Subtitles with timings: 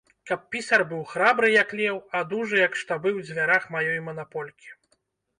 [0.27, 4.73] Каб пісар быў храбры, як леў, а дужы, як штабы ў дзвярах маёй манаполькі.